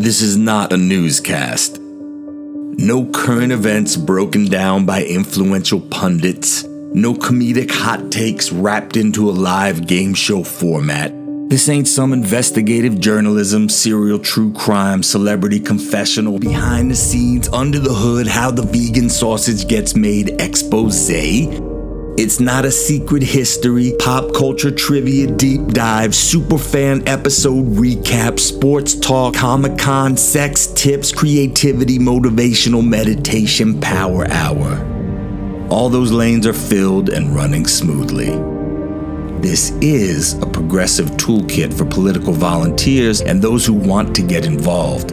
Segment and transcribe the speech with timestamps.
[0.00, 1.78] This is not a newscast.
[1.78, 6.64] No current events broken down by influential pundits.
[6.64, 11.12] No comedic hot takes wrapped into a live game show format.
[11.50, 17.92] This ain't some investigative journalism, serial true crime, celebrity confessional, behind the scenes, under the
[17.92, 21.69] hood, how the vegan sausage gets made expose.
[22.20, 28.94] It's not a secret history, pop culture trivia deep dive, super fan episode recap, sports
[28.94, 35.66] talk, Comic Con, sex tips, creativity, motivational meditation, power hour.
[35.70, 38.32] All those lanes are filled and running smoothly.
[39.40, 45.12] This is a progressive toolkit for political volunteers and those who want to get involved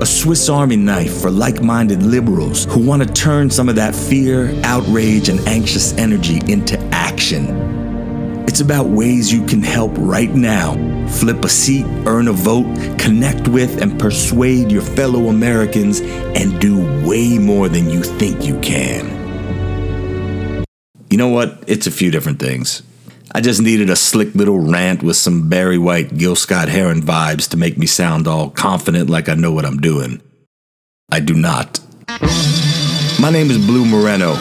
[0.00, 3.94] a Swiss Army knife for like minded liberals who want to turn some of that
[3.94, 8.44] fear, outrage, and anxious energy into action.
[8.48, 10.74] It's about ways you can help right now
[11.08, 12.66] flip a seat, earn a vote,
[12.98, 18.58] connect with, and persuade your fellow Americans, and do way more than you think you
[18.60, 19.06] can.
[21.08, 21.62] You know what?
[21.68, 22.82] It's a few different things.
[23.36, 27.48] I just needed a slick little rant with some Barry White, Gil Scott Heron vibes
[27.48, 30.22] to make me sound all confident like I know what I'm doing.
[31.10, 31.80] I do not.
[33.20, 34.34] My name is Blue Moreno.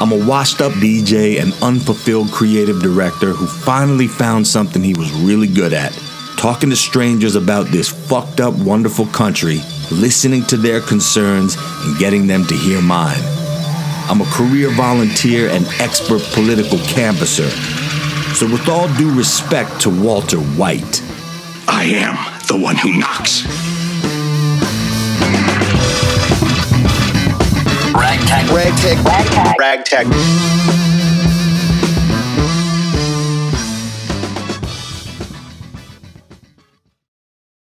[0.00, 5.12] I'm a washed up DJ and unfulfilled creative director who finally found something he was
[5.12, 5.92] really good at
[6.36, 9.60] talking to strangers about this fucked up, wonderful country,
[9.92, 13.20] listening to their concerns, and getting them to hear mine.
[14.10, 17.50] I'm a career volunteer and expert political canvasser
[18.34, 21.02] so, with all due respect to Walter White,
[21.66, 23.44] I am the one who knocks.
[27.94, 28.48] Ragtag.
[28.50, 28.98] Ragtag.
[29.04, 30.06] Ragtag.
[30.06, 30.77] Ragtag.